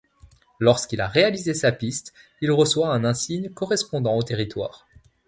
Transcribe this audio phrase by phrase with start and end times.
[0.57, 2.11] Lorsqu'il a réalisé sa piste,
[2.41, 4.87] il reçoit un insigne correspondant au territoire.